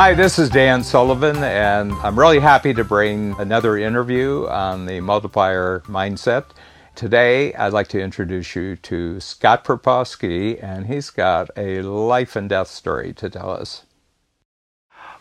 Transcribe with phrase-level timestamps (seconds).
[0.00, 5.00] Hi, this is Dan Sullivan, and I'm really happy to bring another interview on the
[5.00, 6.44] multiplier mindset.
[6.94, 12.48] Today, I'd like to introduce you to Scott Propolsky, and he's got a life and
[12.48, 13.86] death story to tell us.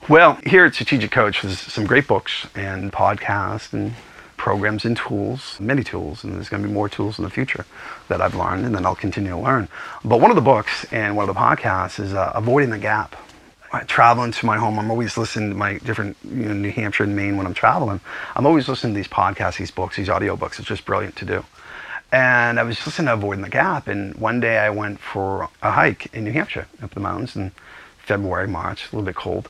[0.08, 3.96] Well, here at Strategic Coach, there's some great books and podcasts and
[4.38, 7.66] programs and tools, many tools, and there's going to be more tools in the future
[8.10, 9.70] that I've learned and then I'll continue to learn.
[10.06, 13.16] But one of the books and one of the podcasts is uh, Avoiding the Gap
[13.88, 17.16] traveling to my home, I'm always listening to my different, you know, New Hampshire and
[17.16, 18.00] Maine when I'm traveling.
[18.36, 20.60] I'm always listening to these podcasts, these books, these audio books.
[20.60, 21.46] It's just brilliant to do.
[22.12, 25.72] And I was listening to Avoiding the Gap, and one day I went for a
[25.72, 27.52] hike in New Hampshire, up the mountains in
[28.00, 29.50] February, March, a little bit cold.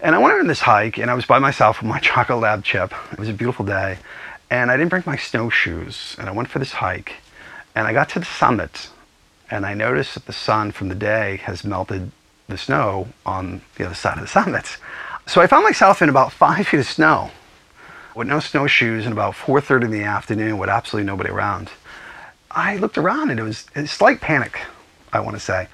[0.00, 2.64] And I went on this hike, and I was by myself with my chocolate lab
[2.64, 2.94] chip.
[3.12, 3.98] It was a beautiful day,
[4.50, 6.16] and I didn't bring my snowshoes.
[6.18, 7.16] And I went for this hike,
[7.74, 8.88] and I got to the summit,
[9.50, 12.10] and I noticed that the sun from the day has melted
[12.48, 14.78] the snow on the other side of the summit.
[15.26, 17.30] So I found myself in about five feet of snow
[18.14, 21.68] with no snowshoes and about 4.30 in the afternoon with absolutely nobody around.
[22.50, 24.58] I looked around and it was a slight panic,
[25.12, 25.68] I want to say.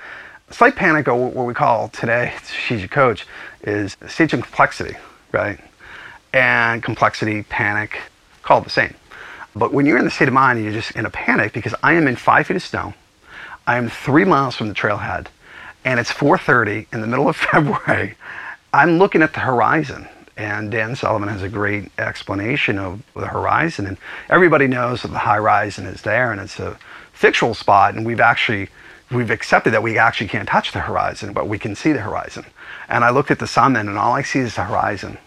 [0.50, 3.26] Slight panic, or what we call today, strategic coach,
[3.62, 4.96] is stage of complexity,
[5.32, 5.58] right?
[6.32, 7.98] And complexity, panic,
[8.42, 8.94] call it the same.
[9.56, 11.74] But when you're in the state of mind and you're just in a panic, because
[11.82, 12.94] I am in five feet of snow,
[13.66, 15.28] I am three miles from the trailhead,
[15.84, 18.16] and it's 4.30 in the middle of February.
[18.72, 23.86] I'm looking at the horizon and Dan Sullivan has a great explanation of the horizon.
[23.86, 23.96] And
[24.28, 26.76] everybody knows that the high horizon is there and it's a
[27.12, 27.94] fictional spot.
[27.94, 28.68] And we've actually,
[29.10, 32.44] we've accepted that we actually can't touch the horizon, but we can see the horizon.
[32.88, 35.18] And I looked at the sun then and all I see is the horizon.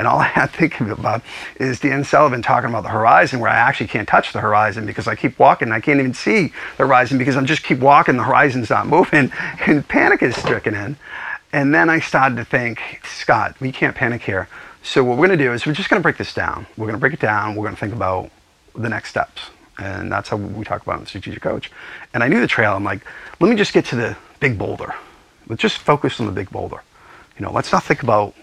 [0.00, 1.22] And all I had to think about
[1.60, 5.06] is Dan Sullivan talking about the horizon where I actually can't touch the horizon because
[5.06, 5.70] I keep walking.
[5.70, 8.16] I can't even see the horizon because I'm just keep walking.
[8.16, 9.30] The horizon's not moving
[9.66, 10.96] and panic is stricken in.
[11.52, 14.48] And then I started to think, Scott, we can't panic here.
[14.82, 16.66] So what we're going to do is we're just going to break this down.
[16.78, 17.54] We're going to break it down.
[17.54, 18.30] We're going to think about
[18.74, 19.50] the next steps.
[19.78, 21.70] And that's how we talk about it in Strategic Coach.
[22.14, 22.74] And I knew the trail.
[22.74, 23.04] I'm like,
[23.40, 24.94] let me just get to the big boulder.
[25.48, 26.82] Let's just focus on the big boulder.
[27.38, 28.34] You know, let's not think about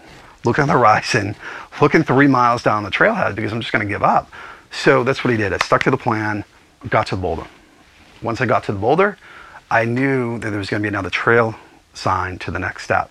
[0.44, 1.34] looking on the horizon,
[1.80, 4.30] looking three miles down the trailhead because I'm just going to give up.
[4.70, 5.52] So that's what he did.
[5.52, 6.44] I stuck to the plan,
[6.88, 7.46] got to the boulder.
[8.22, 9.16] Once I got to the boulder,
[9.70, 11.54] I knew that there was going to be another trail
[11.94, 13.10] sign to the next step.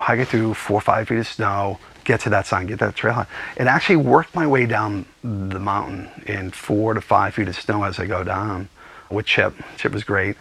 [0.00, 2.94] Hike it through four or five feet of snow, get to that sign, get that
[2.94, 3.26] trail.
[3.56, 7.82] And actually worked my way down the mountain in four to five feet of snow
[7.82, 8.68] as I go down
[9.10, 9.54] with Chip.
[9.76, 10.36] Chip was great.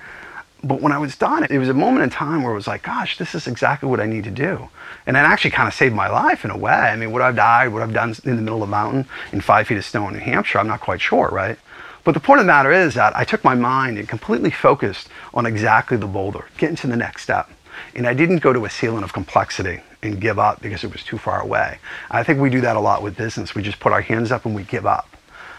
[0.63, 2.84] But when I was done, it was a moment in time where it was like,
[2.84, 4.69] gosh, this is exactly what I need to do.
[5.06, 6.72] And it actually kind of saved my life in a way.
[6.72, 9.41] I mean, would I've died, would I've done in the middle of a mountain in
[9.41, 10.59] five feet of snow in New Hampshire?
[10.59, 11.59] I'm not quite sure, right?
[12.03, 15.09] But the point of the matter is that I took my mind and completely focused
[15.34, 17.50] on exactly the boulder, getting to the next step.
[17.94, 21.03] And I didn't go to a ceiling of complexity and give up because it was
[21.03, 21.79] too far away.
[22.09, 23.53] I think we do that a lot with business.
[23.53, 25.16] We just put our hands up and we give up.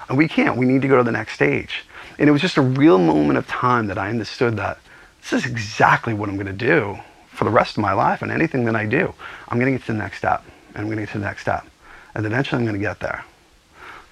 [0.08, 0.56] And we can't.
[0.56, 1.84] We need to go to the next stage.
[2.19, 4.79] And it was just a real moment of time that I understood that
[5.23, 6.99] this is exactly what I'm going to do
[7.29, 9.15] for the rest of my life and anything that I do.
[9.49, 11.25] I'm going to get to the next step and I'm going to get to the
[11.25, 11.67] next step.
[12.15, 13.25] And eventually I'm going to get there.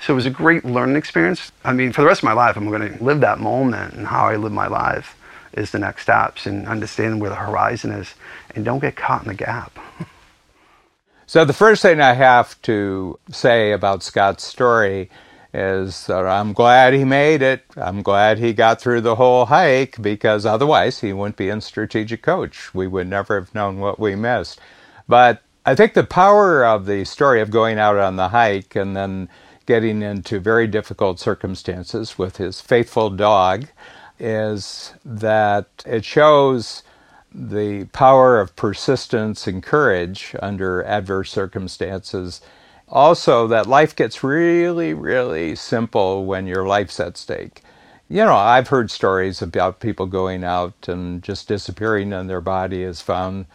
[0.00, 1.50] So it was a great learning experience.
[1.65, 4.06] I mean, for the rest of my life, I'm going to live that moment and
[4.06, 5.17] how I live my life
[5.55, 8.15] is the next steps and understanding where the horizon is
[8.55, 9.77] and don't get caught in the gap.
[11.27, 15.11] so, the first thing I have to say about Scott's story
[15.54, 17.64] is that I'm glad he made it.
[17.76, 22.22] I'm glad he got through the whole hike because otherwise he wouldn't be in strategic
[22.22, 22.74] coach.
[22.74, 24.60] We would never have known what we missed.
[25.08, 28.96] But I think the power of the story of going out on the hike and
[28.96, 29.28] then
[29.66, 33.66] getting into very difficult circumstances with his faithful dog
[34.18, 36.82] is that it shows
[37.34, 42.40] the power of persistence and courage under adverse circumstances.
[42.88, 47.62] Also, that life gets really, really simple when your life's at stake.
[48.08, 52.82] You know, I've heard stories about people going out and just disappearing and their body
[52.84, 53.46] is found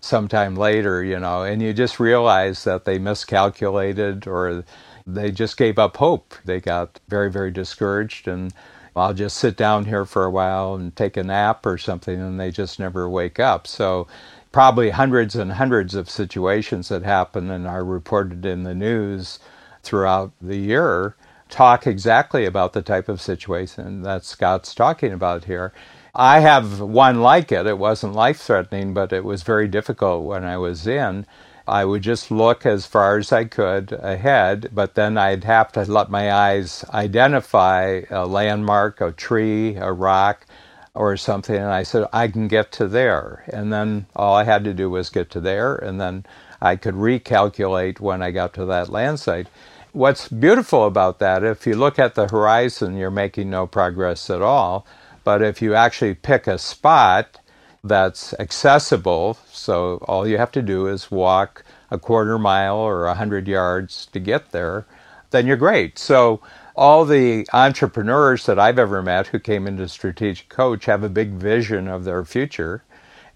[0.00, 4.64] sometime later, you know, and you just realize that they miscalculated or
[5.06, 6.34] they just gave up hope.
[6.44, 8.52] They got very, very discouraged and
[8.96, 12.40] I'll just sit down here for a while and take a nap or something, and
[12.40, 13.66] they just never wake up.
[13.66, 14.08] So,
[14.52, 19.38] probably hundreds and hundreds of situations that happen and are reported in the news
[19.82, 21.14] throughout the year
[21.50, 25.72] talk exactly about the type of situation that Scott's talking about here.
[26.14, 27.66] I have one like it.
[27.66, 31.26] It wasn't life threatening, but it was very difficult when I was in.
[31.68, 35.84] I would just look as far as I could ahead, but then I'd have to
[35.84, 40.46] let my eyes identify a landmark, a tree, a rock,
[40.94, 41.56] or something.
[41.56, 43.44] And I said, I can get to there.
[43.52, 46.24] And then all I had to do was get to there, and then
[46.60, 49.48] I could recalculate when I got to that land site.
[49.92, 54.42] What's beautiful about that, if you look at the horizon, you're making no progress at
[54.42, 54.86] all.
[55.24, 57.40] But if you actually pick a spot
[57.82, 63.14] that's accessible, so all you have to do is walk a quarter mile or a
[63.14, 64.86] hundred yards to get there,
[65.30, 65.98] then you're great.
[65.98, 66.40] So
[66.80, 71.32] all the entrepreneurs that I've ever met who came into Strategic Coach have a big
[71.32, 72.82] vision of their future,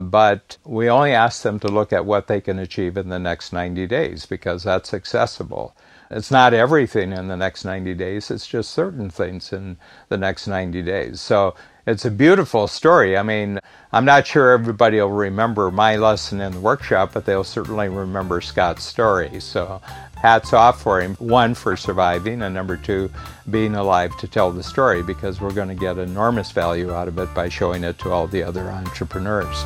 [0.00, 3.52] but we only ask them to look at what they can achieve in the next
[3.52, 5.76] 90 days because that's accessible.
[6.11, 9.76] It's not everything in the next 90 days, it's just certain things in
[10.08, 11.20] the next 90 days.
[11.20, 11.55] So
[11.86, 13.16] it's a beautiful story.
[13.16, 13.60] I mean,
[13.92, 18.40] I'm not sure everybody will remember my lesson in the workshop, but they'll certainly remember
[18.40, 19.40] Scott's story.
[19.40, 19.81] So
[20.16, 21.14] hats off for him.
[21.16, 23.10] One, for surviving, and number two,
[23.50, 27.19] being alive to tell the story because we're going to get enormous value out of
[27.19, 29.64] it by showing it to all the other entrepreneurs.